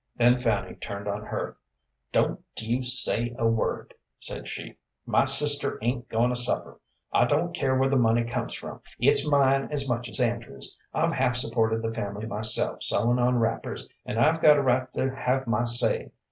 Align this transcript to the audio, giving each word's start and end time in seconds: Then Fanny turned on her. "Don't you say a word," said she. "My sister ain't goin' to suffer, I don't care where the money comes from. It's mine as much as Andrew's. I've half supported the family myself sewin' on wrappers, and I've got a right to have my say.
Then 0.17 0.39
Fanny 0.39 0.73
turned 0.77 1.07
on 1.07 1.25
her. 1.27 1.57
"Don't 2.11 2.41
you 2.57 2.81
say 2.81 3.35
a 3.37 3.45
word," 3.45 3.93
said 4.19 4.47
she. 4.47 4.79
"My 5.05 5.25
sister 5.27 5.77
ain't 5.83 6.09
goin' 6.09 6.31
to 6.31 6.35
suffer, 6.35 6.79
I 7.13 7.25
don't 7.25 7.53
care 7.53 7.75
where 7.75 7.87
the 7.87 7.97
money 7.97 8.23
comes 8.23 8.55
from. 8.55 8.81
It's 8.97 9.29
mine 9.29 9.67
as 9.69 9.87
much 9.87 10.09
as 10.09 10.19
Andrew's. 10.19 10.75
I've 10.91 11.11
half 11.11 11.35
supported 11.35 11.83
the 11.83 11.93
family 11.93 12.25
myself 12.25 12.81
sewin' 12.81 13.19
on 13.19 13.37
wrappers, 13.37 13.87
and 14.03 14.17
I've 14.17 14.41
got 14.41 14.57
a 14.57 14.63
right 14.63 14.91
to 14.93 15.13
have 15.15 15.45
my 15.45 15.65
say. 15.65 16.09